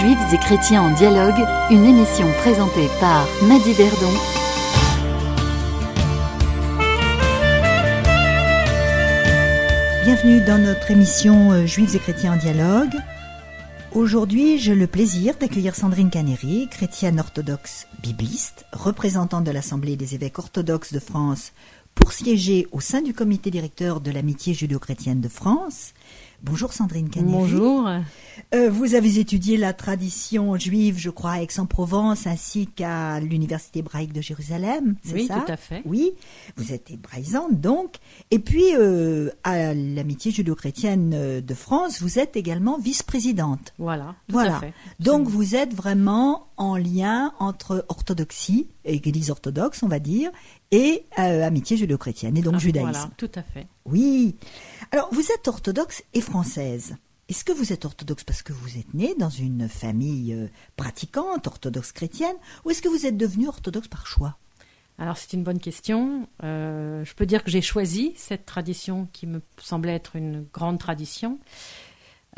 [0.00, 4.10] Juifs et chrétiens en dialogue, une émission présentée par Madi Verdon.
[10.04, 12.94] Bienvenue dans notre émission euh, Juifs et chrétiens en dialogue.
[13.92, 20.40] Aujourd'hui, j'ai le plaisir d'accueillir Sandrine Caneri, chrétienne orthodoxe bibliste, représentante de l'Assemblée des évêques
[20.40, 21.52] orthodoxes de France
[21.94, 25.94] pour siéger au sein du comité directeur de l'amitié judéo-chrétienne de France.
[26.44, 27.08] Bonjour Sandrine.
[27.22, 27.88] Bonjour.
[28.54, 34.12] Euh, vous avez étudié la tradition juive, je crois, à Aix-en-Provence ainsi qu'à l'Université hébraïque
[34.12, 35.80] de Jérusalem, c'est Oui, ça tout à fait.
[35.86, 36.12] Oui,
[36.56, 37.94] vous êtes hébraïsante donc.
[38.30, 43.72] Et puis, euh, à l'amitié judéo-chrétienne euh, de France, vous êtes également vice-présidente.
[43.78, 44.56] Voilà, tout Voilà.
[44.58, 44.74] à fait.
[45.00, 50.30] Donc vous êtes vraiment en lien entre orthodoxie, église orthodoxe on va dire,
[50.70, 52.90] et euh, amitié judéo-chrétienne, et donc Ah, judaïsme.
[52.90, 53.66] Voilà, tout à fait.
[53.84, 54.36] Oui.
[54.92, 56.96] Alors vous êtes orthodoxe et française.
[57.28, 61.46] Est-ce que vous êtes orthodoxe parce que vous êtes née dans une famille euh, pratiquante,
[61.46, 64.36] orthodoxe chrétienne, ou est-ce que vous êtes devenue orthodoxe par choix?
[64.98, 66.28] Alors c'est une bonne question.
[66.42, 70.78] Euh, je peux dire que j'ai choisi cette tradition qui me semblait être une grande
[70.78, 71.38] tradition,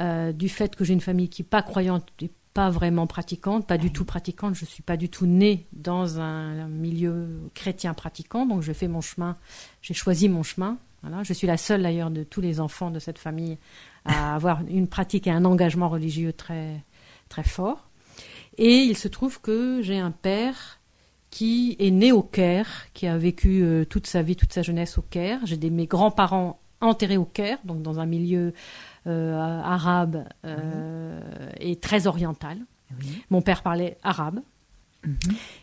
[0.00, 3.66] euh, du fait que j'ai une famille qui n'est pas croyante et pas vraiment pratiquante,
[3.66, 4.54] pas du tout pratiquante.
[4.54, 9.02] Je suis pas du tout née dans un, milieu chrétien pratiquant, donc j'ai fait mon
[9.02, 9.36] chemin,
[9.82, 10.78] j'ai choisi mon chemin.
[11.02, 11.22] Voilà.
[11.22, 13.58] Je suis la seule d'ailleurs de tous les enfants de cette famille
[14.06, 16.82] à avoir une pratique et un engagement religieux très
[17.28, 17.90] très fort.
[18.56, 20.80] Et il se trouve que j'ai un père
[21.28, 24.96] qui est né au Caire, qui a vécu euh, toute sa vie, toute sa jeunesse
[24.96, 25.41] au Caire.
[25.44, 28.54] J'ai des, mes grands-parents enterrés au Caire, donc dans un milieu
[29.06, 31.20] arabe euh,
[31.60, 32.58] et très oriental.
[33.00, 33.22] Oui.
[33.30, 34.40] Mon père parlait arabe.
[35.04, 35.16] Mhm.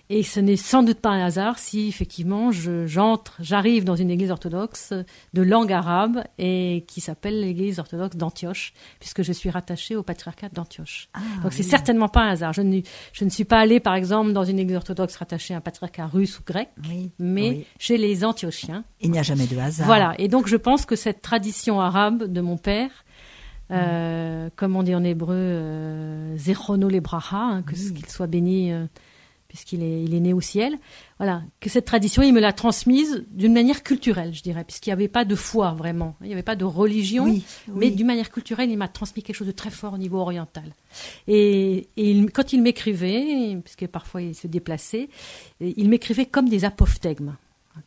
[0.09, 4.09] Et ce n'est sans doute pas un hasard si effectivement je- j'entre, j'arrive dans une
[4.09, 4.93] église orthodoxe
[5.33, 10.47] de langue arabe et qui s'appelle l'église orthodoxe d'Antioche, puisque je suis rattachée au patriarcat
[10.53, 11.09] d'Antioche.
[11.13, 11.69] Ah, Donc c'est oui.
[11.69, 12.53] certainement pas un hasard.
[12.53, 12.79] Je ne,
[13.11, 16.05] je ne suis pas allée par exemple dans une église orthodoxe rattachée à un patriarcat
[16.07, 17.65] russe ou grec, Oui, mais oui.
[17.79, 18.85] chez les Antiochiens.
[19.01, 19.87] Il n'y a jamais de hasard.
[19.87, 20.13] Voilà.
[20.19, 22.91] Et donc je pense que cette tradition arabe de mon père,
[23.73, 27.93] euh, comme on dit en hébreu, euh, Zechono lebracha, hein, que Oui.
[27.93, 28.85] qu'il soit béni euh,
[29.47, 30.77] puisqu'il est, il est né au ciel.
[31.19, 34.93] Voilà, que cette tradition, il me l'a transmise d'une manière culturelle, je dirais, puisqu'il n'y
[34.93, 38.31] avait pas de foi vraiment, il n'y avait pas de religion, Oui, mais d'une manière
[38.31, 40.73] culturelle, il m'a transmis quelque chose de très fort au niveau oriental.
[41.27, 45.07] Et, et il- quand il m'écrivait, puisque parfois il se déplaçait,
[45.61, 47.35] il m'écrivait comme des apophthegmes,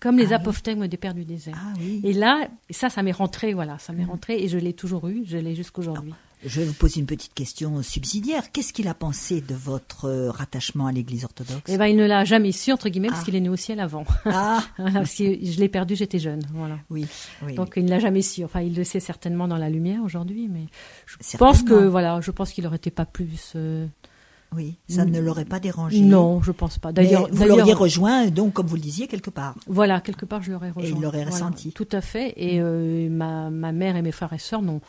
[0.00, 0.34] comme les Ah oui.
[0.34, 1.54] apophthegmes des pères du désert.
[1.56, 2.00] Ah oui.
[2.04, 5.22] Et là, ça, ça m'est rentré, voilà, ça m'est rentré et je l'ai toujours eu,
[5.26, 6.12] je l'ai jusqu'aujourd'hui.
[6.44, 8.52] Je vais vous poser une petite question subsidiaire.
[8.52, 11.62] Qu'est-ce qu'il a pensé de votre euh, rattachement à l'église orthodoxe?
[11.66, 13.14] Eh ben, il ne l'a jamais su, entre guillemets, Ah.
[13.14, 14.04] parce qu'il est né au ciel avant.
[14.26, 16.78] Ah, Voilà, parce que je l'ai perdu, j'étais jeune, voilà.
[16.90, 17.06] oui,
[17.42, 17.54] oui.
[17.54, 18.44] Donc il ne l'a jamais su.
[18.44, 20.66] Enfin, il le sait certainement dans la lumière aujourd'hui, mais
[21.06, 23.52] je pense que voilà, je pense qu'il aurait été pas plus.
[23.56, 23.86] euh,
[24.56, 26.00] oui, ça ne l'aurait pas dérangé.
[26.00, 26.90] Non, je pense pas.
[26.92, 29.54] D'ailleurs, vous l'auriez rejoint, donc, comme vous le disiez, quelque part.
[29.66, 30.96] Voilà, quelque part, je l'aurais rejoint.
[30.96, 31.72] il l'aurait Voilà, ressenti.
[31.72, 32.32] Tout à fait.
[32.36, 34.80] Et euh, ma, ma mère et mes frères et sœurs n'ont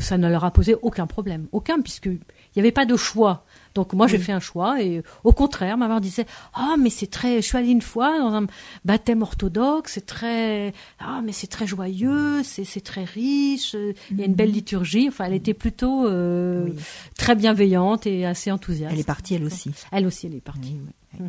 [0.00, 2.18] ça ne leur a posé aucun problème, aucun, puisque il
[2.56, 3.44] n'y avait pas de choix.
[3.74, 7.06] Donc moi j'ai fait un choix et au contraire ma mère disait ah mais c'est
[7.06, 8.46] très je suis allée une fois dans un
[8.84, 13.74] baptême orthodoxe c'est très ah mais c'est très joyeux c'est très riche
[14.10, 16.74] il y a une belle liturgie enfin elle était plutôt euh, Oui.
[17.16, 19.70] très bienveillante et assez enthousiaste Elle est partie, elle aussi.
[19.90, 20.76] elle aussi elle est partie
[21.18, 21.28] oui.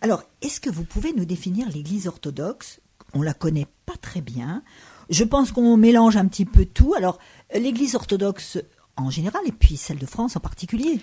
[0.00, 2.80] Alors, est-ce que vous pouvez nous définir l'église orthodoxe?
[3.14, 4.62] On la connaît pas très bien.
[5.10, 6.94] Je pense qu'on mélange un petit peu tout.
[6.96, 7.18] Alors,
[7.54, 8.58] l'église orthodoxe
[8.96, 11.00] en général et puis celle de France en particulier.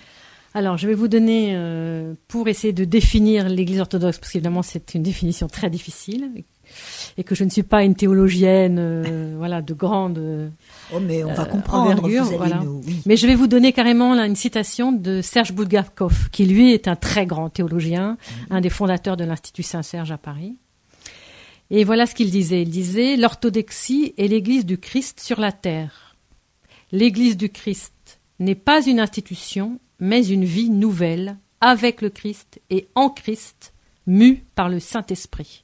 [0.54, 4.96] Alors, je vais vous donner, euh, pour essayer de définir l'Église orthodoxe, parce qu'évidemment c'est
[4.96, 6.32] une définition très difficile,
[7.18, 10.18] et que je ne suis pas une théologienne, euh, voilà, de grande.
[10.18, 10.50] euh,
[10.94, 11.92] Oh, mais on va Euh, comprendre.
[11.92, 12.62] envergure, vous allez voilà.
[12.64, 13.02] nous- oui.
[13.06, 16.88] Mais je vais vous donner carrément là une citation de Serge Bulgakov, qui lui est
[16.88, 18.18] un très grand théologien,
[18.50, 20.56] un des fondateurs de l'Institut Saint-Serge à Paris.
[21.70, 22.62] Et voilà ce qu'il disait.
[22.62, 26.16] Il disait l'orthodoxie est l'Église du Christ sur la terre.
[26.92, 32.88] L'Église du Christ n'est pas une institution, mais une vie nouvelle, avec le Christ et
[32.96, 33.74] en Christ,
[34.06, 35.64] mue par le Saint-Esprit.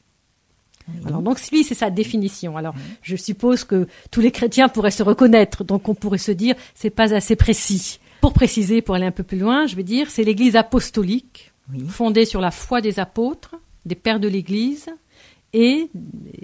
[1.05, 2.57] Alors donc lui c'est sa définition.
[2.57, 6.55] Alors je suppose que tous les chrétiens pourraient se reconnaître, donc on pourrait se dire
[6.75, 7.99] c'est pas assez précis.
[8.19, 11.85] Pour préciser, pour aller un peu plus loin, je vais dire c'est l'Église apostolique Oui.
[11.87, 14.87] fondée sur la foi des apôtres, des pères de l'Église
[15.53, 15.89] et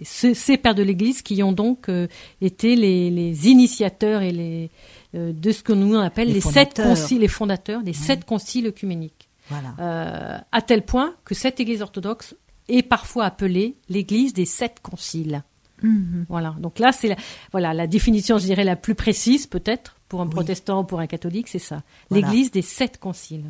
[0.03, 2.07] ce- ces pères de l'Église qui ont donc euh,
[2.41, 4.69] été les, les initiateurs et les
[5.15, 8.25] euh, de ce que nous on appelle Les les, sept conciles, les fondateurs des sept
[8.25, 9.27] conciles œcuméniques.
[9.49, 9.73] Voilà.
[9.79, 12.35] Euh, à tel point que cette Église orthodoxe
[12.67, 15.41] est parfois appelée l'Église des sept conciles.
[15.81, 16.25] Mhm.
[16.29, 16.55] Voilà.
[16.59, 17.15] Donc là, c'est la,
[17.51, 20.31] voilà la définition, je dirais la plus précise peut-être pour un Oui.
[20.31, 21.81] protestant ou pour un catholique, c'est ça.
[22.11, 22.27] Voilà.
[22.27, 23.45] L'Église des sept conciles.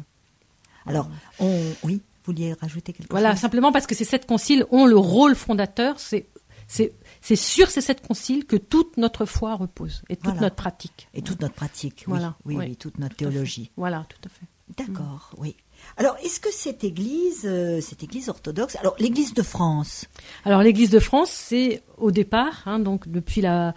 [0.86, 1.10] Alors,
[1.40, 4.98] on, oui, vouliez rajouter quelque Voilà, chose simplement parce que ces sept conciles ont le
[4.98, 6.00] rôle fondateur.
[6.00, 6.28] C'est
[6.68, 10.42] c'est c'est sur ces sept conciles que toute notre foi repose et toute Voilà.
[10.42, 11.08] notre pratique.
[11.14, 12.66] Et toute notre pratique, oui, Voilà, oui, oui.
[12.70, 13.72] oui, toute notre Tout théologie.
[13.78, 14.46] Voilà, tout à fait.
[14.86, 15.56] D'accord, oui.
[15.98, 20.06] Alors, est-ce que cette église, euh, cette église orthodoxe, alors l'église de France,
[20.46, 23.74] Alors l'Église de France, c'est au départ, hein, donc depuis la,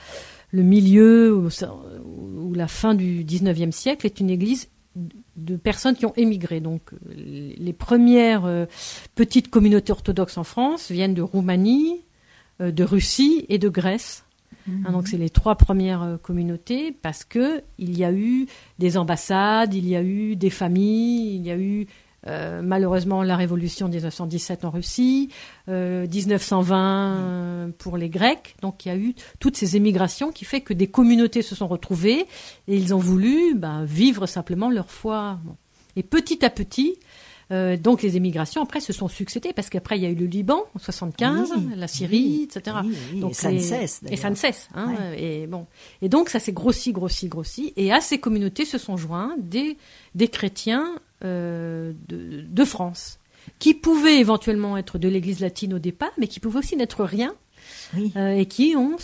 [0.51, 1.49] le milieu ou,
[2.05, 4.69] ou la fin du 19e siècle, est une église
[5.37, 6.61] de personnes qui ont émigré.
[6.61, 8.67] Donc euh, les premières euh,
[9.15, 12.03] petites communautés orthodoxes en France viennent de Roumanie,
[12.61, 14.25] euh, de Russie et de Grèce.
[14.69, 18.47] Hein, donc c'est les trois premières euh, communautés parce que il y a eu
[18.79, 21.87] des ambassades, il y a eu des familles, il y a eu
[22.27, 25.29] euh, malheureusement la révolution de 1917 en Russie,
[25.69, 28.55] euh, 1920 euh, pour les Grecs.
[28.63, 31.69] Donc il y a eu toutes ces émigrations qui fait que des communautés se sont
[31.69, 32.27] retrouvées
[32.69, 35.39] et ils ont voulu ben, vivre simplement leur foi.
[35.45, 35.57] Bon.
[35.97, 36.97] Et petit à petit,
[37.51, 40.25] euh, donc les émigrations après se sont succédées parce qu'après il y a eu le
[40.27, 42.77] Liban en 75, Oui, la Syrie, oui, etc.
[43.13, 44.01] oui, Donc et ça les- ne cesse.
[44.09, 44.69] Et ça ne cesse.
[44.75, 45.23] Hein, Ouais.
[45.43, 45.67] et, bon.
[46.01, 47.73] et donc ça s'est grossi, grossi, grossi.
[47.77, 49.77] Et à ces communautés se sont joints des,
[50.15, 51.95] des chrétiens euh, de,
[52.49, 53.19] de France,
[53.59, 57.35] qui pouvaient éventuellement être de l'Église latine au départ, mais qui pouvaient aussi n'être rien,
[57.97, 58.13] Oui.
[58.17, 58.97] euh, et qui ont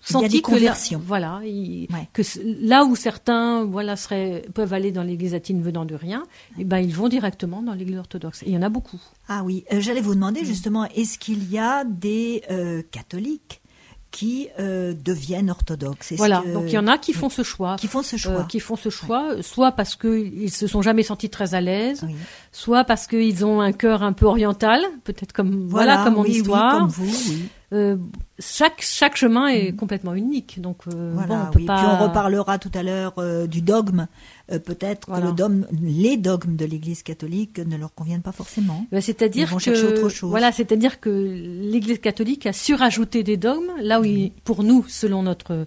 [0.00, 1.02] senti que conversions.
[1.04, 1.86] voilà, Ouais.
[2.12, 2.22] que
[2.64, 6.22] là où certains voilà seraient peuvent aller dans l'Église latine venant de rien,
[6.58, 8.42] eh ben ils vont directement dans l'Église orthodoxe.
[8.44, 9.00] Et il y en a beaucoup.
[9.28, 10.46] Ah oui, euh, j'allais vous demander Mm.
[10.46, 13.60] justement, est-ce qu'il y a des euh, catholiques
[14.10, 16.42] qui euh, deviennent orthodoxes Voilà.
[16.44, 17.76] que- Donc il y en a qui font ce choix.
[17.78, 18.44] qui font ce euh, choix.
[18.48, 22.00] qui font ce choix, euh, soit parce qu'ils se sont jamais sentis très à l'aise,
[22.06, 22.14] Oui.
[22.52, 26.30] soit parce qu'ils ont un cœur un peu oriental, peut-être comme voilà, comme mon oui,
[26.30, 26.78] oui, histoire.
[26.78, 27.48] comme vous, oui.
[27.72, 27.96] Euh,
[28.38, 31.64] chaque chaque chemin est complètement unique, donc euh, Voilà, bon, on peut oui.
[31.66, 31.76] pas.
[31.78, 34.06] Puis on reparlera tout à l'heure euh, du dogme.
[34.48, 35.22] Peut-être Voilà.
[35.24, 38.86] que le dogme, les dogmes de l'Église catholique ne leur conviennent pas forcément.
[38.92, 40.30] Ben, c'est-à-dire que autre chose.
[40.30, 45.24] voilà, c'est-à-dire que l'Église catholique a surajouté des dogmes là où, il- pour nous, selon
[45.24, 45.66] notre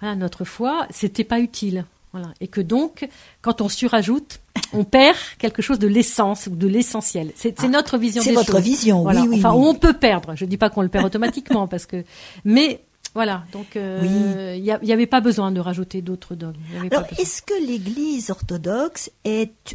[0.00, 1.84] voilà, notre foi, c'était pas utile.
[2.14, 3.08] Voilà, et que donc,
[3.42, 4.38] quand on surajoute,
[4.72, 7.32] on perd quelque chose de l'essence ou de l'essentiel.
[7.34, 9.22] C'est Ah, notre vision C'est votre vision, Voilà.
[9.22, 9.36] oui, oui.
[9.38, 9.64] enfin, oui.
[9.66, 10.36] on peut perdre.
[10.36, 12.04] Je dis pas qu'on le perd automatiquement parce que,
[12.44, 12.80] mais
[13.14, 13.42] voilà.
[13.52, 14.58] Donc, euh, Oui.
[14.58, 16.60] il n'y avait pas besoin de rajouter d'autres dogmes.
[16.90, 19.74] Alors, est-ce que l'Église orthodoxe est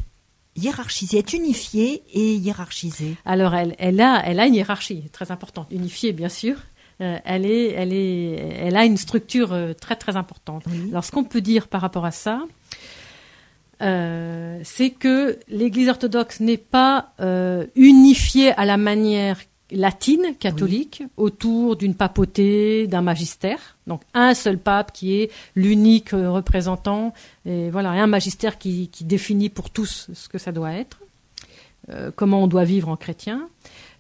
[0.56, 3.16] hiérarchisée, est unifiée et hiérarchisée?
[3.26, 6.56] Alors, elle, elle a, elle a une hiérarchie très importante, unifiée bien sûr.
[7.02, 10.64] Euh, elle est, elle est, elle a une structure euh, très très importante.
[10.68, 10.90] Oui.
[10.92, 12.44] Alors, ce qu'on peut dire par rapport à ça,
[13.82, 19.40] euh, c'est que l'Église orthodoxe n'est pas euh, unifiée à la manière
[19.72, 23.78] latine, catholique, autour d'une papauté, d'un magistère.
[23.88, 27.14] Donc un seul pape qui est l'unique représentant,
[27.46, 31.00] et voilà, et un magistère qui, qui définit pour tous ce que ça doit être,
[31.90, 33.48] euh, comment on doit vivre en chrétien.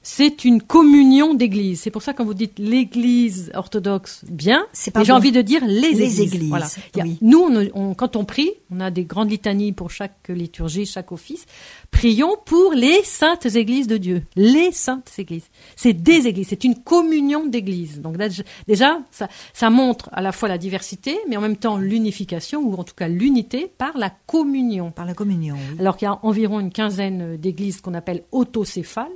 [0.01, 1.81] C'est une communion d'églises.
[1.81, 5.92] C'est pour ça quand vous dites l'Église orthodoxe, bien, C'est j'ai envie de dire les,
[5.92, 6.19] Les églises.
[6.36, 6.68] églises, Voilà.
[6.96, 7.18] Oui.
[7.22, 11.12] Nous, on, on- quand on prie, on a des grandes litanies pour chaque liturgie, chaque
[11.12, 11.46] office.
[11.92, 14.24] Prions pour les saintes églises de Dieu.
[14.38, 15.48] Les saintes églises.
[15.75, 16.48] C'est des églises.
[16.50, 18.00] C'est une communion d'églises.
[18.00, 18.30] Donc là,
[18.68, 22.74] déjà, ça, ça montre à la fois la diversité, mais en même temps l'unification, ou
[22.75, 24.91] en tout cas l'unité, par la communion.
[24.91, 25.77] par la communion oui.
[25.79, 29.08] Alors qu'il y a environ une quinzaine d'églises qu'on appelle autocéphales.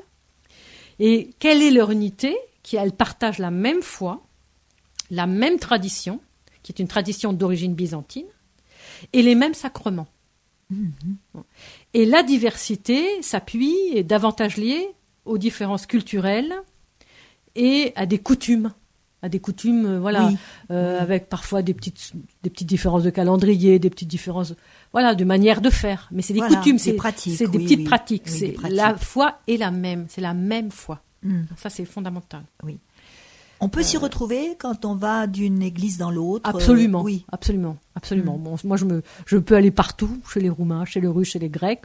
[1.00, 4.24] Et quelle est leur unité Qui elles partagent la même foi,
[5.12, 6.20] la même tradition,
[6.62, 8.26] qui est une tradition d'origine byzantine,
[9.12, 10.08] et les mêmes sacrements.
[11.94, 14.88] Et la diversité s'appuie, est davantage liée
[15.26, 16.54] aux différences culturelles
[17.56, 18.72] et à des coutumes.
[19.22, 20.38] À des coutumes, euh, voilà, Oui.
[20.72, 24.54] euh, avec parfois des petites, des petites différences de calendrier, des petites différences,
[24.94, 26.08] voilà, de manière de faire.
[26.12, 27.86] Mais c'est des Voilà, coutumes, des c'est pratiques, c'est des oui, petites oui.
[27.86, 28.24] pratiques.
[28.28, 31.02] Oui, c'est la foi est la même, c'est la même foi.
[31.24, 31.42] Mm.
[31.58, 32.44] Ça, c'est fondamental.
[33.60, 37.26] On peut s'y retrouver quand on va d'une église dans l'autre euh, Absolument, Oui.
[37.32, 38.38] absolument, absolument.
[38.38, 38.44] Mm.
[38.44, 41.40] Bon, moi, je me, je peux aller partout, chez les Roumains, chez les Russes, chez
[41.40, 41.82] les Grecs.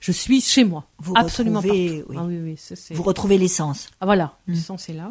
[0.00, 2.10] Je suis chez moi, Vous absolument retrouvez, partout.
[2.10, 2.16] oui.
[2.20, 3.88] Ah oui, oui, ça, Vous retrouvez l'essence.
[4.00, 4.52] Ah, voilà, Mm.
[4.52, 5.10] le sens est là.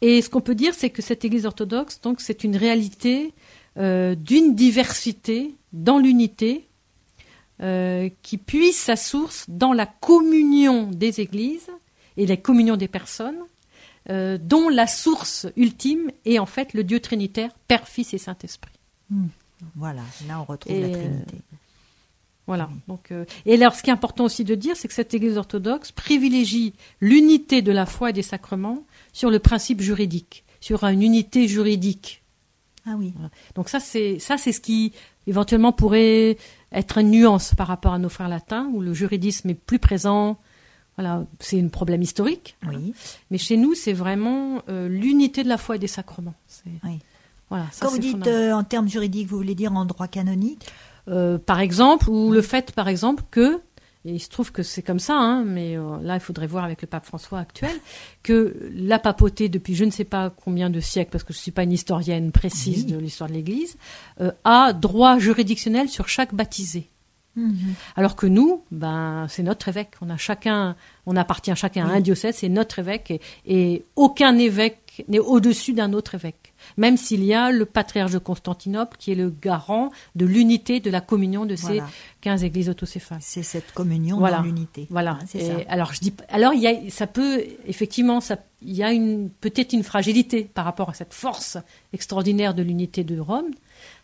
[0.00, 3.32] Et ce qu'on peut dire, c'est que cette Église orthodoxe, donc, c'est une réalité
[3.78, 6.68] euh, d'une diversité dans l'unité
[7.62, 11.70] euh, qui puise sa source dans la communion des Églises
[12.16, 13.38] et la communion des personnes,
[14.10, 18.72] euh, dont la source ultime est en fait le Dieu trinitaire, Père, Fils et Saint-Esprit.
[19.76, 21.36] Voilà, là on retrouve Et, la euh, Trinité.
[22.48, 22.68] Voilà.
[22.88, 23.12] Donc,
[23.46, 26.74] et alors, ce qui est important aussi de dire, c'est que cette Église orthodoxe privilégie
[27.00, 32.22] l'unité de la foi et des sacrements sur le principe juridique, sur une unité juridique.
[32.84, 33.14] Ah oui.
[33.54, 34.92] Donc ça, c'est ça, c'est ce qui
[35.26, 36.36] éventuellement pourrait
[36.72, 40.38] être une nuance par rapport à nos frères latins, où le juridisme est plus présent.
[40.96, 42.56] Voilà, c'est un problème historique.
[42.66, 42.94] Oui.
[43.30, 46.34] Mais chez nous, c'est vraiment euh, l'unité de la foi et des sacrements.
[46.66, 46.98] Oui.
[47.48, 50.66] Voilà, ça, Quand vous dites euh, en termes juridiques, vous voulez dire en droit canonique?
[51.08, 53.60] Euh, par exemple, ou le fait, par exemple, que,
[54.04, 56.64] et il se trouve que c'est comme ça, hein, mais euh, là, il faudrait voir
[56.64, 57.74] avec le pape François actuel,
[58.22, 61.42] que la papauté, depuis je ne sais pas combien de siècles, parce que je ne
[61.42, 63.76] suis pas une historienne précise de l'histoire de l'Église,
[64.20, 66.88] euh, a droit juridictionnel sur chaque baptisé.
[67.96, 69.92] Alors que nous, ben, c'est notre évêque.
[70.02, 74.36] On a chacun, on appartient chacun à un diocèse, c'est notre évêque, et, et aucun
[74.36, 76.51] évêque n'est au-dessus d'un autre évêque.
[76.76, 80.90] Même s'il y a le patriarche de Constantinople qui est le garant de l'unité de
[80.90, 81.88] la communion de ces Voilà.
[82.22, 83.18] 15 églises autocéphales.
[83.20, 84.38] C'est cette communion Voilà.
[84.38, 84.86] dans l'unité.
[84.90, 85.12] Voilà.
[85.20, 85.54] Hein, c'est Et ça.
[85.68, 89.28] alors je dis, alors il y a, ça peut effectivement, ça, il y a une
[89.30, 91.58] peut-être une fragilité par rapport à cette force
[91.92, 93.50] extraordinaire de l'unité de Rome.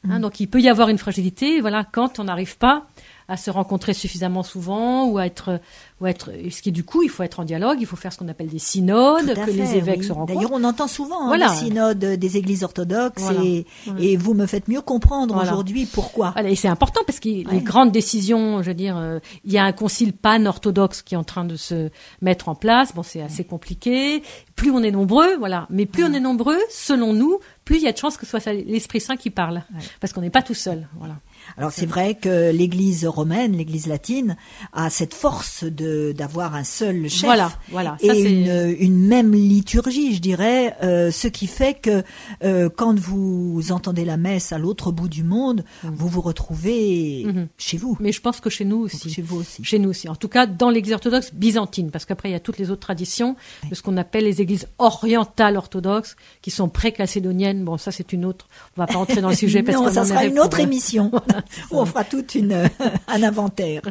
[0.05, 0.11] Mm.
[0.11, 2.87] Hein, Donc il peut y avoir une fragilité, voilà, quand on n'arrive pas
[3.29, 5.61] à se rencontrer suffisamment souvent ou à être,
[6.01, 8.11] ou à être, ce qui du coup, il faut être en dialogue, il faut faire
[8.13, 10.07] ce qu'on appelle des synodes, que les évêques oui.
[10.07, 10.35] se rencontrent.
[10.35, 11.49] D'ailleurs, on entend souvent hein, Voilà.
[11.49, 13.43] le synode des églises orthodoxes Voilà.
[13.45, 14.01] et, Voilà.
[14.01, 16.31] et vous me faites mieux comprendre aujourd'hui pourquoi.
[16.31, 17.45] Voilà, et c'est important parce que Ouais.
[17.53, 21.19] les grandes décisions, je veux dire, euh, il y a un concile pan-orthodoxe qui est
[21.19, 21.91] en train de se
[22.23, 22.95] mettre en place.
[22.95, 24.23] Bon, c'est assez compliqué.
[24.57, 25.67] Plus on est nombreux, voilà.
[25.71, 28.39] Mais plus on est nombreux, selon nous, plus il y a de chances que ce
[28.39, 29.63] soit l'Esprit Saint qui parle.
[30.01, 31.17] Parce qu'on n'est pas tout seul, voilà.
[31.57, 34.37] Alors c'est vrai que l'Église romaine, l'Église latine,
[34.73, 37.97] a cette force de d'avoir un seul chef Voilà, voilà.
[38.05, 42.03] Ça, et c'est- une, une même liturgie, je dirais, euh, ce qui fait que
[42.45, 47.49] euh, quand vous entendez la messe à l'autre bout du monde, vous vous retrouvez Mhm.
[47.57, 49.11] chez vous, Mais je pense que chez nous aussi.
[49.11, 49.65] chez vous aussi.
[49.65, 50.09] Chez nous aussi.
[50.09, 52.81] En tout cas, dans l'Église orthodoxe byzantine, parce qu'après, il y a toutes les autres
[52.81, 53.37] traditions
[53.71, 57.65] de ce qu'on appelle les églises orientales orthodoxes, qui sont pré-chalcédoniennes.
[57.65, 58.49] Bon, ça, c'est une autre.
[58.77, 60.61] On va pas entrer dans le sujet parce non, qu'on ça sera une pour- autre
[60.61, 61.11] émission
[61.71, 62.69] on fera toute une
[63.09, 63.83] un inventaire.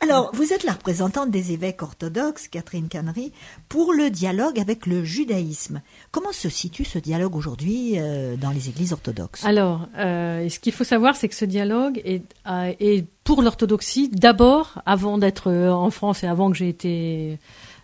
[0.00, 3.32] Alors, vous êtes la représentante des évêques orthodoxes, Catherine Cannery,
[3.68, 5.82] pour le dialogue avec le judaïsme.
[6.10, 9.44] Comment se situe ce dialogue aujourd'hui euh, dans les églises orthodoxes?
[9.44, 14.80] Alors, euh, ce qu'il faut savoir, c'est que ce dialogue est, est pour l'orthodoxie, d'abord,
[14.86, 17.38] avant d'être euh, en France et avant que j'ai été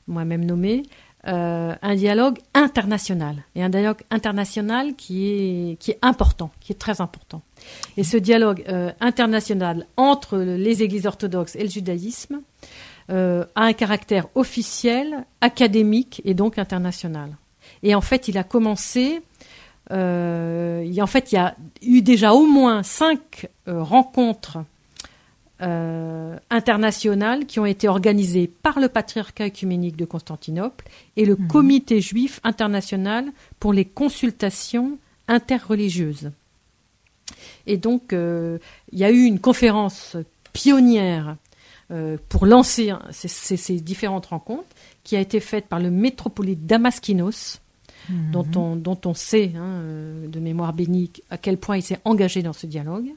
[0.06, 0.84] moi-même nommée,
[1.26, 3.44] euh, un dialogue international.
[3.54, 7.40] Et un dialogue international qui est, important, qui est très important.
[7.96, 12.42] Et ce dialogue euh, international entre les églises orthodoxes et le judaïsme
[13.10, 17.30] euh, a un caractère officiel, académique et donc international.
[17.82, 19.22] Et en fait, il a commencé
[19.90, 24.58] en fait, il y a eu déjà au moins cinq rencontres
[25.62, 30.84] euh, internationales qui ont été organisées par le patriarcat œcuménique de Constantinople
[31.16, 33.26] et le comité juif international
[33.60, 36.30] pour les consultations interreligieuses.
[37.66, 38.58] Et donc, euh,
[38.92, 40.16] il y a eu une conférence
[40.52, 41.36] pionnière
[41.90, 44.68] euh, pour lancer ces, ces- ces différentes rencontres
[45.04, 47.60] qui a été faite par le métropolite Damaskinos,
[48.32, 49.80] dont, on, dont on sait, hein,
[50.28, 53.08] de mémoire bénie, à quel point il s'est engagé dans ce dialogue.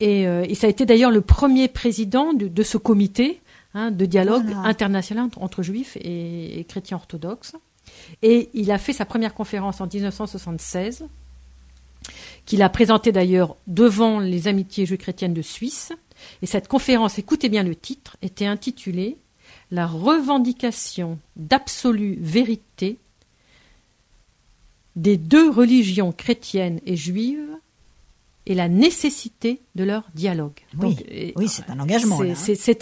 [0.00, 3.40] Et, euh, et ça a été d'ailleurs le premier président de, de ce comité
[3.74, 4.60] hein, de dialogue Voilà.
[4.68, 7.54] international entre, entre juifs et, et chrétiens orthodoxes.
[8.22, 11.04] Et il a fait sa première conférence en 1976,
[12.46, 15.92] qu'il a présentée d'ailleurs devant les amitiés juives chrétiennes de Suisse.
[16.42, 19.16] Et cette conférence, écoutez bien le titre, était intitulée
[19.70, 22.98] La revendication d'absolue vérité
[24.96, 27.46] des deux religions chrétiennes et juives
[28.46, 30.58] et la nécessité de leur dialogue.
[30.78, 32.34] Oui, et- oui, c'est un engagement, c'est- hein.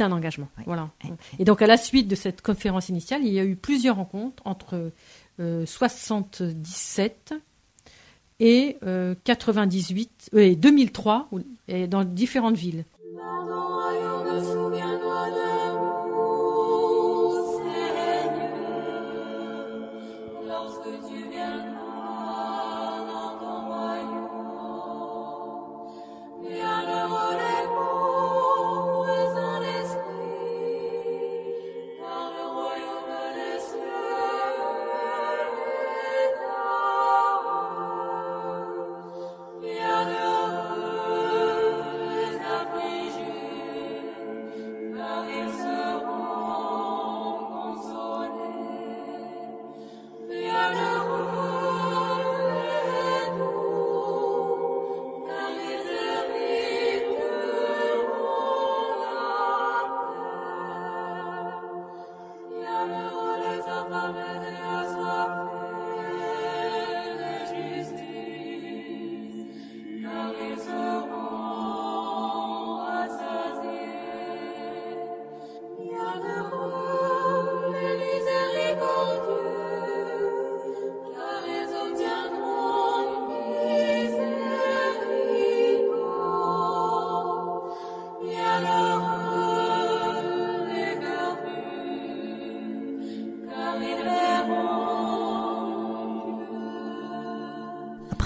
[0.06, 0.48] Un engagement.
[0.58, 0.90] Oui, Voilà.
[1.38, 4.42] Et donc, à la suite de cette conférence initiale, il y a eu plusieurs rencontres
[4.46, 4.92] entre
[5.40, 7.34] euh, 77
[8.40, 12.84] et euh, 98 euh, et 2003 où- et dans différentes villes.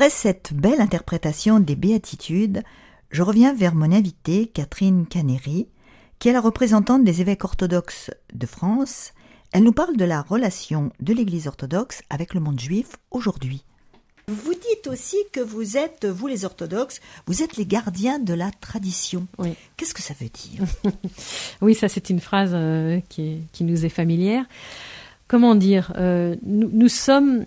[0.02, 2.64] Après cette belle interprétation des béatitudes,
[3.12, 5.68] je reviens vers mon invitée Catherine Canéry,
[6.18, 9.12] qui est la représentante des évêques orthodoxes de France.
[9.52, 13.62] Elle nous parle de la relation de l'Église orthodoxe avec le monde juif aujourd'hui.
[14.26, 18.50] Vous dites aussi que vous êtes, vous les orthodoxes, vous êtes les gardiens de la
[18.50, 19.28] tradition.
[19.38, 19.54] Oui.
[19.76, 20.64] Qu'est-ce que ça veut dire?
[21.62, 24.47] Oui, ça c'est une phrase euh, qui, est- qui nous est familière.
[25.28, 27.47] Comment dire euh, nous, nous sommes,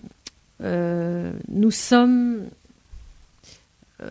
[0.62, 2.46] nous sommes
[4.02, 4.10] euh,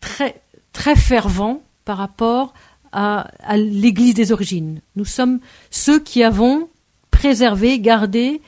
[0.00, 0.40] très,
[0.72, 2.54] très fervents par rapport
[2.92, 4.80] à, à l'Église des origines.
[4.96, 5.40] Nous sommes
[5.70, 6.68] ceux qui avons
[7.10, 8.40] préservé, gardé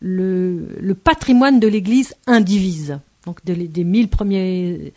[0.00, 2.98] le, le patrimoine de l'Église indivise.
[3.26, 4.92] Donc de des mille premiers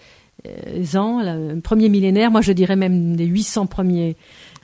[0.48, 4.16] euh, ans, le premier millénaire, moi je dirais même des 800 premiers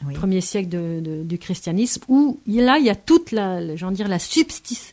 [0.06, 0.14] Oui.
[0.14, 4.18] premier siècle de- de- du christianisme, où là, il y a toute la, dire, la
[4.18, 4.92] substis-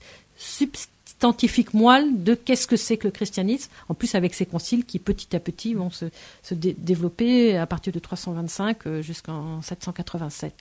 [1.20, 4.98] substantifique moelle de qu'est-ce que c'est que le christianisme, en plus avec ces conciles qui
[4.98, 6.06] petit à petit vont se,
[6.42, 10.52] se dé- développer à partir de 325 euh, jusqu'en 787.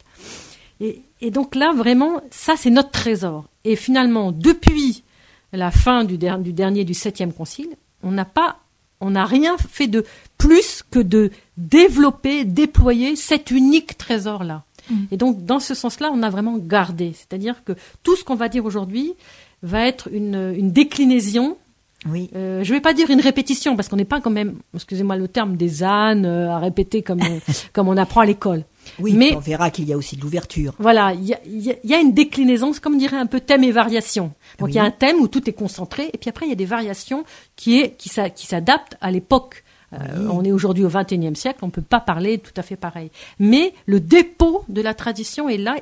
[0.79, 3.45] Et, et donc là, vraiment, ça c'est notre trésor.
[3.65, 5.03] Et finalement, depuis
[5.51, 7.69] la fin du, der- du dernier, du septième concile,
[8.01, 8.59] on n'a pas,
[9.01, 10.05] on n'a rien fait de
[10.37, 14.63] plus que de développer, déployer cet unique trésor-là.
[15.09, 17.13] Et donc, dans ce sens-là, on a vraiment gardé.
[17.15, 19.13] C'est-à-dire que tout ce qu'on va dire aujourd'hui
[19.65, 21.57] va être une, une déclinaison.
[22.07, 22.29] Oui.
[22.35, 25.15] Euh, je ne vais pas dire une répétition, parce qu'on n'est pas quand même, excusez-moi
[25.17, 27.39] le terme, des ânes euh, à répéter comme, euh,
[27.73, 28.63] comme on apprend à l'école.
[28.99, 30.75] Oui, Mais- on verra qu'il y a aussi de l'ouverture.
[30.77, 33.63] Voilà, il y a, y y une déclinaison, c'est comme on dirait un peu thème
[33.63, 34.25] et variation.
[34.59, 34.71] Donc Oui.
[34.73, 36.55] il y a un thème où tout est concentré, et puis après il y a
[36.55, 37.23] des variations
[37.55, 39.63] qui, est, qui, qui s'adaptent à l'époque.
[39.93, 40.27] Euh, Oui.
[40.31, 43.11] On est aujourd'hui au XXIe siècle, on ne peut pas parler tout à fait pareil.
[43.39, 45.75] Mais le dépôt de la tradition est là,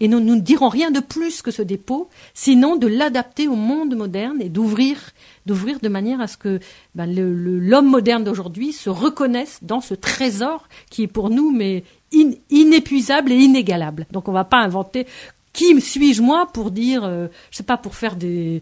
[0.00, 3.54] et, nous nous ne dirons rien de plus que ce dépôt, sinon de l'adapter au
[3.56, 4.98] monde moderne et d'ouvrir,
[5.46, 6.58] d'ouvrir de manière à ce que
[6.94, 12.32] ben, l'homme moderne d'aujourd'hui se reconnaisse dans ce trésor qui est pour nous mais in-
[12.50, 14.06] inépuisable et inégalable.
[14.10, 15.06] Donc on va pas inventer
[15.52, 18.60] qui suis-je moi pour dire, euh, je sais pas, pour faire des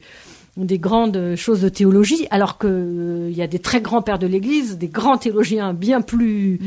[0.57, 4.27] des grandes choses de théologie, alors que euh, y a des très grands pères de
[4.27, 6.61] l'Église, des grands théologiens bien plus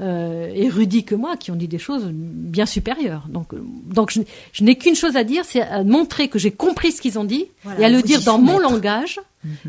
[0.00, 3.26] euh, érudits que moi, qui ont dit des choses bien supérieures.
[3.28, 4.20] Donc, euh, donc je,
[4.52, 7.24] je n'ai qu'une chose à dire, c'est à montrer que j'ai compris ce qu'ils ont
[7.24, 9.18] dit Voilà, et à le dire dans mon langage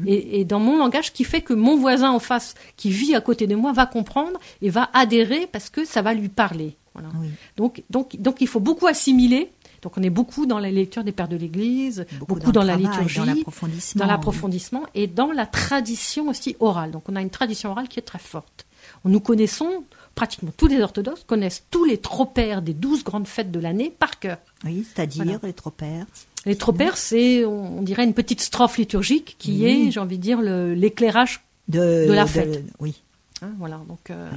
[0.06, 3.22] et, et dans mon langage qui fait que mon voisin en face, qui vit à
[3.22, 6.76] côté de moi, va comprendre et va adhérer parce que ça va lui parler.
[6.94, 7.10] Voilà.
[7.20, 7.30] Oui.
[7.58, 9.50] Donc, donc, donc il faut beaucoup assimiler.
[9.84, 12.86] Donc on est beaucoup dans la lecture des pères de l'Église, beaucoup, dans, la travail,
[12.98, 14.00] liturgie, dans l'approfondissement.
[14.06, 16.90] dans l'approfondissement et dans la tradition aussi orale.
[16.92, 18.66] Donc on a une tradition orale qui est très forte.
[19.06, 19.84] Nous connaissons,
[20.16, 24.20] pratiquement tous les orthodoxes connaissent tous les tropères des douze grandes fêtes de l'année par
[24.20, 24.38] cœur.
[24.66, 25.40] Oui, c'est-à-dire Voilà.
[25.44, 26.06] les tropères.
[26.46, 29.88] Les tropères, c'est, on dirait, une petite strophe liturgique qui Oui.
[29.88, 32.64] est, j'ai envie de dire, le- l'éclairage De, De la fête.
[32.80, 33.02] oui.
[33.42, 34.10] Hein, voilà, donc.
[34.10, 34.30] euh,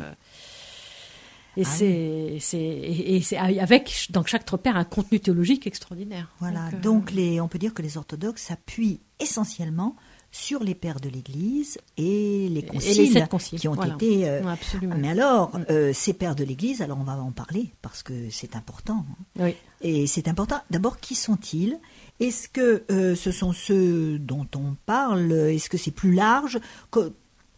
[1.57, 6.29] et Ah c'est, c'est avec dans chaque tropère un contenu théologique extraordinaire.
[6.41, 6.67] Voilà.
[6.69, 9.97] euh, Donc, les, on peut dire que les orthodoxes s'appuient essentiellement
[10.33, 13.95] sur les pères de l'Église et les et conciles, les sept conciles, qui ont voilà.
[13.95, 14.29] été.
[14.29, 14.97] euh, absolument.
[14.99, 15.65] mais alors, Mm.
[15.71, 19.07] euh, ces pères de l'Église, alors on va en parler parce que c'est important.
[19.39, 19.45] hein.
[19.45, 19.55] Oui.
[19.81, 20.61] Et c'est important.
[20.71, 21.79] D'abord, qui sont-ils?
[22.21, 25.33] Est-ce que euh, ce sont ceux dont on parle?
[25.33, 26.59] Est-ce que c'est plus large?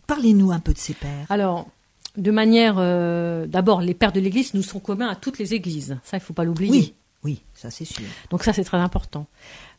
[0.07, 1.27] Parlez-nous un peu de ces pères.
[1.29, 1.69] Alors,
[2.19, 5.97] de manière, euh, d'abord, les pères de l'Église nous sont communs à toutes les églises.
[6.05, 6.71] Ça, il faut pas l'oublier.
[6.71, 8.05] Oui, oui, ça c'est sûr.
[8.31, 9.27] Donc ça, c'est très important.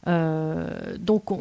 [0.08, 1.40] Euh, donc on,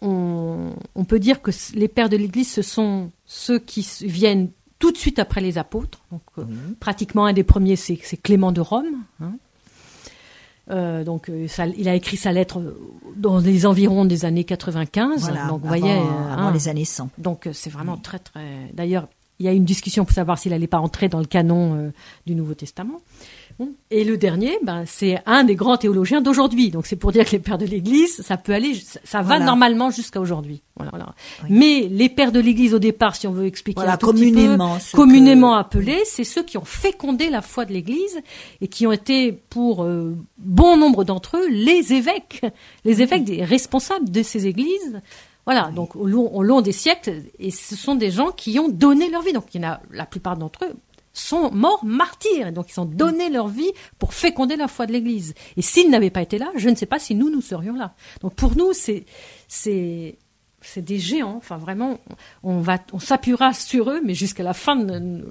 [0.00, 4.92] on- on peut dire que les pères de l'Église, ce sont ceux qui viennent tout
[4.92, 6.00] de suite après les apôtres.
[6.10, 6.44] Donc, euh,
[6.78, 8.86] pratiquement un des premiers, c'est Clément de Rome.
[9.20, 9.32] hein.
[10.70, 12.62] Euh, donc, ça- il a écrit sa lettre
[13.16, 15.22] dans les environs des années 95.
[15.22, 16.52] Voilà, donc, vous avant, voyez, avant hein.
[16.52, 17.10] les années 100.
[17.18, 18.70] Donc c'est vraiment très très.
[18.72, 19.08] D'ailleurs,
[19.40, 21.90] il y a une discussion pour savoir s'il n'allait pas entrer dans le canon euh,
[22.26, 23.00] du Nouveau Testament.
[23.90, 26.70] Et le dernier, ben, c'est un des grands théologiens d'aujourd'hui.
[26.70, 29.38] Donc c'est pour dire que les pères de l'Église, ça peut aller, ça, ça va
[29.38, 30.62] normalement jusqu'à aujourd'hui.
[30.76, 31.14] Voilà, voilà.
[31.44, 31.48] Oui.
[31.50, 34.36] Mais les pères de l'Église au départ, si on veut expliquer un tout petit peu,
[34.38, 34.78] communément.
[34.94, 38.20] communément que- appelés, c'est ceux qui ont fécondé la foi de l'Église
[38.62, 42.40] et qui ont été, pour euh, bon nombre d'entre eux, les évêques,
[42.86, 45.00] les évêques des responsables de ces églises.
[45.52, 48.68] Voilà, donc au long, au long des siècles, et ce sont des gens qui ont
[48.68, 49.32] donné leur vie.
[49.32, 50.76] Donc il y en a, la plupart d'entre eux
[51.12, 54.92] sont morts martyrs, et donc ils ont donné leur vie pour féconder la foi de
[54.92, 55.34] l'Église.
[55.56, 57.94] Et s'ils n'avaient pas été là, je ne sais pas si nous, nous serions là.
[58.20, 59.04] Donc pour nous, c'est,
[60.60, 61.36] c'est, des géants.
[61.36, 61.98] Enfin, vraiment,
[62.42, 64.84] on va, on s'appuiera sur eux, mais jusqu'à la fin,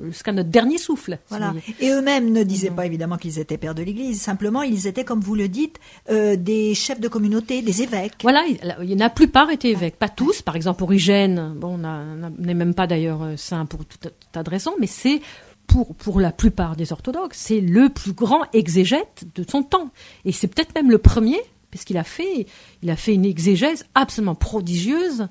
[0.06, 1.20] jusqu'à notre dernier souffle.
[1.30, 1.54] Voilà.
[1.80, 2.76] Et eux-mêmes ne disaient Mhm.
[2.76, 4.22] pas évidemment qu'ils étaient pères de l'Église.
[4.22, 5.78] Simplement, ils étaient, comme vous le dites,
[6.10, 8.14] euh, des chefs de communauté, des évêques.
[8.22, 8.46] Voilà,
[8.82, 10.44] il y en a la plupart étaient évêques, pas tous.
[10.44, 14.76] Par exemple, Origène, bon, on n'est même pas d'ailleurs euh, saint pour tout, tout raisons,
[14.80, 15.20] mais c'est
[15.66, 19.90] pour, pour la plupart des orthodoxes, c'est le plus grand exégète de son temps.
[20.26, 21.40] Et c'est peut-être même le premier,
[21.72, 22.48] puisqu'il a fait,
[22.82, 25.28] il a fait une exégèse absolument prodigieuse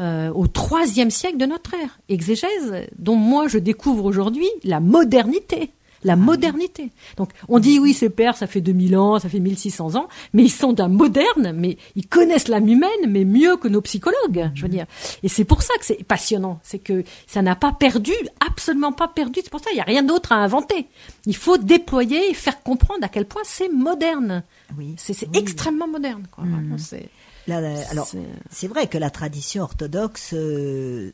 [0.00, 2.00] euh, au troisième siècle de notre ère.
[2.08, 5.70] Exégèse dont moi je découvre aujourd'hui la modernité.
[6.04, 6.90] La modernité.
[7.16, 10.42] Donc, on dit oui, ces pères, ça fait 2000 ans, ça fait 1600 ans, mais
[10.42, 14.62] ils sont d'un moderne, mais ils connaissent l'âme humaine, mais mieux que nos psychologues, je
[14.62, 14.86] veux dire.
[15.22, 16.58] Et c'est pour ça que c'est passionnant.
[16.62, 18.12] C'est que ça n'a pas perdu,
[18.46, 19.40] absolument pas perdu.
[19.44, 20.86] C'est pour ça qu'il n'y a rien d'autre à inventer.
[21.26, 24.42] Il faut déployer et faire comprendre à quel point c'est moderne.
[24.76, 24.94] Oui.
[24.96, 25.38] C'est Oui.
[25.38, 26.44] extrêmement moderne, quoi.
[26.44, 27.08] Vraiment, c'est-
[27.48, 28.18] Là, là, alors, c'est-
[28.50, 31.12] c'est vrai que la tradition orthodoxe euh,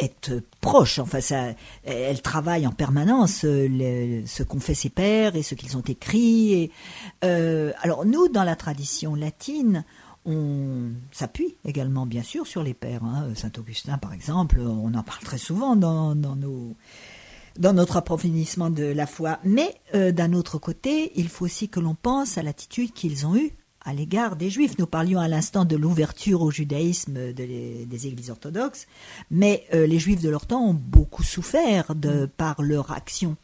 [0.00, 0.98] euh, proche.
[0.98, 5.76] Enfin, ça, elle travaille en permanence euh, ce qu'ont fait ses pères et ce qu'ils
[5.76, 6.70] ont écrit.
[7.24, 9.84] Euh, alors, nous, dans la tradition latine,
[10.24, 13.04] on s'appuie également, bien sûr, sur les pères.
[13.04, 13.28] hein.
[13.34, 16.74] Saint Augustin, par exemple, on en parle très souvent dans, dans nos
[17.58, 19.38] dans notre approfondissement de la foi.
[19.44, 23.36] Mais euh, d'un autre côté, il faut aussi que l'on pense à l'attitude qu'ils ont
[23.36, 23.52] eue
[23.84, 24.78] à l'égard des Juifs.
[24.78, 28.86] Nous parlions à l'instant de l'ouverture au judaïsme de les- des églises orthodoxes,
[29.30, 33.36] mais euh, les Juifs de leur temps ont beaucoup souffert de, par leur action.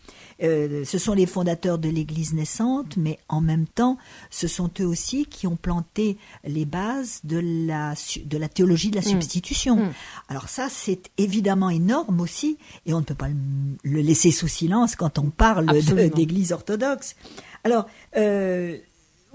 [0.43, 3.99] Euh, ce sont les fondateurs de l'Église naissante, mais en même temps,
[4.31, 8.97] ce sont eux aussi qui ont planté les bases de la, de la théologie de
[8.97, 9.77] la substitution.
[9.77, 9.93] Mm.
[10.29, 13.35] Alors ça, c'est évidemment énorme aussi, et on ne peut pas le,
[13.83, 15.67] le laisser sous silence quand on parle
[16.11, 17.17] d'Église orthodoxe.
[17.65, 18.79] Alors, euh,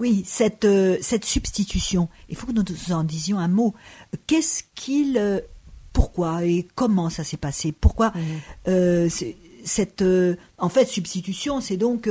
[0.00, 3.74] oui, cette, euh, cette substitution, il faut que nous en disions un mot.
[4.26, 5.16] Qu'est-ce qu'il...
[5.16, 5.40] euh,
[5.92, 7.70] pourquoi et comment ça s'est passé?
[7.70, 8.12] Pourquoi
[8.66, 9.08] euh,
[9.64, 10.04] cette...
[10.58, 12.08] en fait, substitution, c'est donc...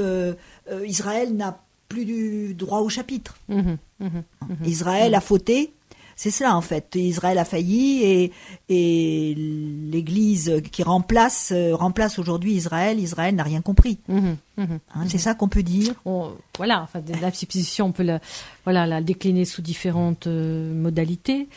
[0.85, 3.35] Israël n'a plus du droit au chapitre.
[3.49, 4.23] Mhm, mhm.
[4.65, 5.73] Israël a fauté.
[6.15, 6.95] C'est cela en fait.
[6.95, 8.31] Israël a failli et,
[8.69, 12.99] et l'Église qui remplace euh, remplace aujourd'hui Israël.
[12.99, 13.99] Israël n'a rien compris.
[14.07, 14.79] Mhm, mhm.
[14.93, 15.93] Hein, C'est ça qu'on peut dire.
[16.05, 18.19] On- voilà, enfin, la substitution, on peut la,
[18.63, 21.47] voilà, la décliner sous différentes euh, modalités.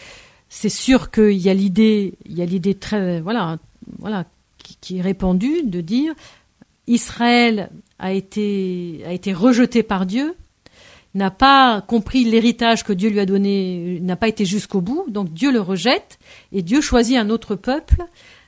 [0.48, 3.58] C'est sûr qu'il y a l'idée, il y a l'idée très, voilà,
[3.98, 4.24] voilà,
[4.58, 6.14] qui, qui est répandue de dire
[6.86, 10.36] Israël a été, a été rejeté par Dieu,
[11.16, 15.32] n'a pas compris l'héritage que Dieu lui a donné, n'a pas été jusqu'au bout, donc
[15.32, 16.18] Dieu le rejette
[16.52, 18.04] et Dieu choisit un autre peuple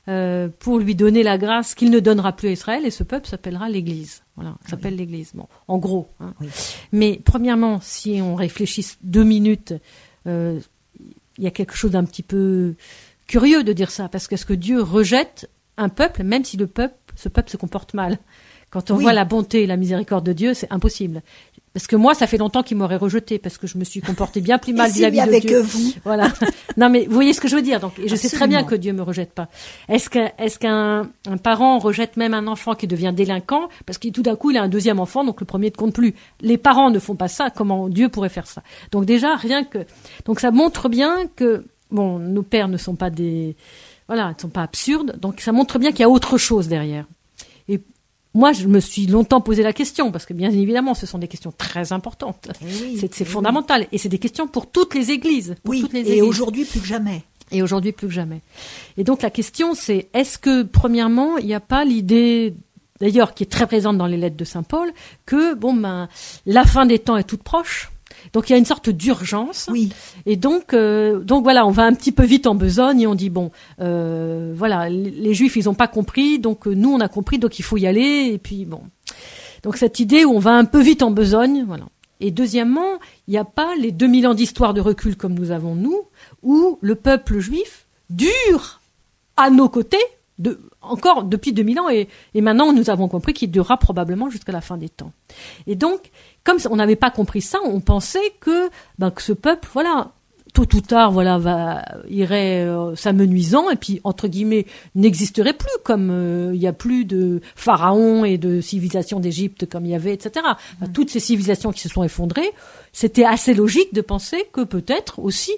[0.09, 3.27] euh, pour lui donner la grâce qu'il ne donnera plus à Israël et ce peuple
[3.27, 4.23] s'appellera l'Église.
[4.37, 5.33] Voilà, s'appelle l'Église.
[5.35, 6.09] Bon, en gros.
[6.21, 6.35] hein.
[6.41, 6.49] Oui.
[6.93, 9.75] Mais premièrement, si on réfléchit deux minutes,
[10.27, 10.61] euh,
[11.39, 12.75] il y a quelque chose d'un petit peu
[13.27, 16.67] curieux de dire ça, parce que ce que Dieu rejette un peuple, même si le
[16.67, 18.19] peuple, ce peuple se comporte mal.
[18.71, 19.03] Quand on Oui.
[19.05, 21.23] voit la bonté et la miséricorde de Dieu, c'est impossible.
[21.75, 24.41] Parce que moi, ça fait longtemps qu'il m'aurait rejeté, parce que je me suis comporté
[24.41, 25.51] bien plus mal vis-à-vis de Dieu.
[25.61, 26.33] que vous Voilà.
[26.77, 27.81] Non, mais vous voyez ce que je veux dire.
[27.81, 29.49] Donc, et je sais très bien que Dieu me rejette pas.
[29.89, 33.69] Est-ce que, est-ce qu'un un parent rejette même un enfant qui devient délinquant?
[33.85, 35.93] Parce que tout d'un coup il a un deuxième enfant, donc le premier ne compte
[35.93, 36.15] plus.
[36.41, 37.51] Les parents ne font pas ça.
[37.51, 38.63] Comment Dieu pourrait faire ça?
[38.93, 39.79] Donc déjà rien que,
[40.25, 43.57] donc ça montre bien que bon, nos pères ne sont pas des,
[44.07, 45.19] voilà, ne sont pas absurdes.
[45.19, 47.07] Donc ça montre bien qu'il y a autre chose derrière.
[47.69, 47.81] Et
[48.39, 51.27] moi, je me suis longtemps posé la question parce que bien évidemment, ce sont des
[51.27, 52.49] questions très importantes.
[52.63, 53.29] Eh oui, C'est eh oui.
[53.29, 55.57] fondamental et c'est des questions pour toutes les églises.
[55.65, 56.23] Pour Oui, toutes les et églises.
[56.23, 57.25] aujourd'hui plus que jamais.
[57.51, 58.41] Et aujourd'hui plus que jamais.
[58.97, 62.55] Et donc la question c'est est-ce que premièrement il n'y a pas l'idée
[63.01, 64.89] d'ailleurs qui est très présente dans les lettres de saint Paul
[65.27, 66.09] que bon ben
[66.47, 67.91] la fin des temps est toute proche.
[68.33, 69.69] Donc il y a une sorte d'urgence.
[69.71, 69.91] Oui,
[70.27, 73.15] Et donc, euh, donc voilà, on va un petit peu vite en besogne et on
[73.15, 73.51] dit bon,
[73.81, 77.59] euh, voilà, les, Juifs ils ont pas compris, donc euh, nous on a compris, donc
[77.59, 78.31] il faut y aller.
[78.33, 78.83] Et puis bon,
[79.63, 81.85] donc cette idée où on va un peu vite en besogne, voilà.
[82.21, 85.77] Et deuxièmement, il n'y a pas les 2000 ans d'histoire de recul comme nous avons
[85.77, 86.03] nous,
[86.43, 88.81] où le peuple juif dure
[89.37, 89.99] à nos côtés
[90.39, 94.53] de, encore depuis 2000 ans et, et maintenant nous avons compris qu'il durera probablement jusqu'à
[94.53, 95.13] la fin des temps.
[95.67, 96.11] Et donc,
[96.49, 100.13] comme on n'avait pas compris ça, on pensait que, ben, que ce peuple, voilà,
[100.55, 106.09] tôt ou tard, voilà, va, irait euh, s'amenuisant et puis, entre guillemets, n'existerait plus comme
[106.11, 110.15] euh, il y a plus de pharaons et de civilisations d'Égypte comme il y avait,
[110.15, 110.47] etc.
[110.95, 112.51] Toutes ces civilisations qui se sont effondrées,
[112.95, 115.53] c'était assez logique de penser que peut-être aussi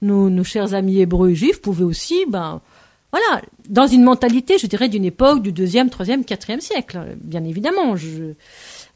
[0.00, 2.60] nos, nos chers amis hébreux et juifs pouvaient aussi, ben,
[3.10, 7.96] voilà, dans une mentalité, je dirais, d'une époque du deuxième, troisième, quatrième siècle, bien évidemment.
[7.96, 8.34] Je...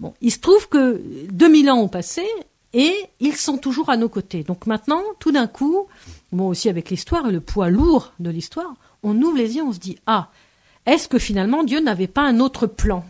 [0.00, 2.22] Bon, il se trouve que 2000 ans ont passé
[2.72, 4.42] et ils sont toujours à nos côtés.
[4.42, 5.86] Donc maintenant, tout d'un coup,
[6.32, 9.72] bon aussi avec l'histoire et le poids lourd de l'histoire, on ouvre les yeux, on
[9.72, 10.28] se dit ah,
[10.86, 13.04] est-ce que finalement Dieu n'avait pas un autre plan?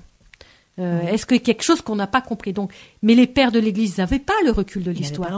[0.78, 2.52] Euh, Est-ce que quelque chose qu'on n'a pas compris?
[2.52, 2.72] Donc,
[3.02, 5.28] mais les pères de l'Église n'avaient pas le recul de l'histoire.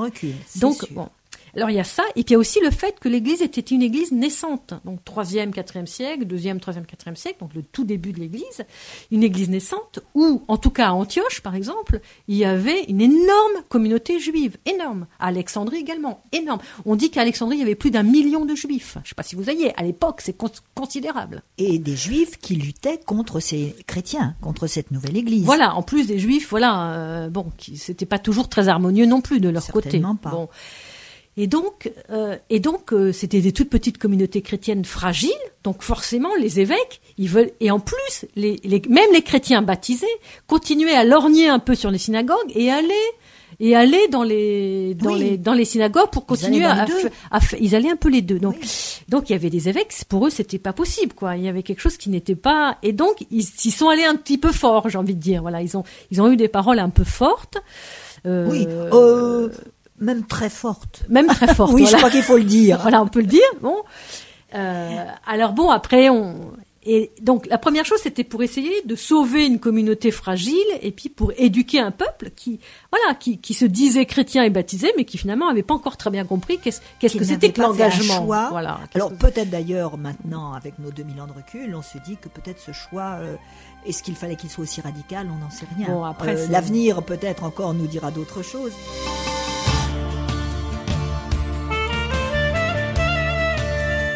[0.61, 1.09] Donc, bon.
[1.55, 3.43] Alors il y a ça, et puis il y a aussi le fait que l'Église
[3.43, 7.85] était une Église naissante, donc troisième, quatrième siècle, deuxième, troisième, quatrième siècle, donc le tout
[7.85, 8.65] début de l'Église,
[9.11, 13.03] une Église naissante où, en tout cas à Antioche par exemple, il y avait une
[13.03, 15.07] énorme communauté juive, énorme.
[15.21, 16.61] À Alexandrie également, énorme.
[16.87, 18.93] On dit qu'à Alexandrie il y avait plus d'un million de juifs.
[18.95, 21.43] Je ne sais pas si vous voyez, à l'époque c'est con- considérable.
[21.59, 25.45] Et des juifs qui luttaient contre ces chrétiens, contre cette nouvelle église.
[25.45, 29.21] Voilà, en plus des juifs, voilà, euh, bon, qui c'était pas toujours très harmonieux non
[29.21, 30.01] plus de leur côté.
[30.01, 30.31] Pas.
[30.31, 30.49] Bon.
[31.39, 35.31] Et donc, euh, et donc, euh, c'était des toutes petites communautés chrétiennes fragiles.
[35.65, 40.07] Donc, forcément, les évêques, ils veulent, et en plus, les, les- même les chrétiens baptisés
[40.47, 42.93] continuaient à lorgner un peu sur les synagogues et aller
[43.61, 45.19] et aller dans les dans Oui.
[45.21, 46.87] les dans les synagogues pour continuer à,
[47.31, 48.39] à ils allaient un peu les deux.
[48.39, 48.69] Donc, Oui.
[49.09, 51.37] donc il y avait des évêques, pour eux c'était pas possible quoi.
[51.37, 54.17] Il y avait quelque chose qui n'était pas et donc ils, ils sont allés un
[54.17, 55.43] petit peu fort, j'ai envie de dire.
[55.43, 57.59] Voilà, ils ont ils ont eu des paroles un peu fortes.
[58.27, 59.49] Euh, Oui, euh,
[60.03, 61.05] même très forte.
[61.09, 61.73] même très fortes.
[61.73, 61.97] oui, voilà.
[61.97, 62.79] je crois qu'il faut le dire.
[62.83, 63.41] Voilà, on peut le dire.
[63.61, 63.77] Bon.
[64.55, 66.53] Euh, alors bon, après on
[66.85, 71.09] et donc la première chose c'était pour essayer de sauver une communauté fragile et puis
[71.09, 72.59] pour éduquer un peuple qui
[72.91, 76.11] voilà qui, qui se disait chrétien et baptisé mais qui finalement avait pas encore très
[76.11, 78.25] bien compris qu'est-ce qu'est-ce que c'était que l'engagement.
[78.25, 78.81] Voilà.
[78.97, 82.29] Alors que- peut-être d'ailleurs maintenant, avec nos 2000 ans de recul, on se dit que
[82.29, 83.37] peut-être ce choix, euh,
[83.87, 85.29] est-ce qu'il fallait qu'il soit aussi radical?
[85.33, 85.87] On n'en sait rien.
[85.87, 88.73] Bon, après, Euh, L'avenir peut-être encore nous dira d'autres choses.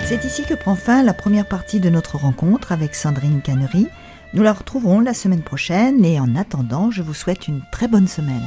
[0.08, 3.88] C'est ici que prend fin la première partie de notre rencontre avec Sandrine Cannery.
[4.34, 8.06] Nous la retrouverons la semaine prochaine et en attendant, je vous souhaite une très bonne
[8.06, 8.44] semaine.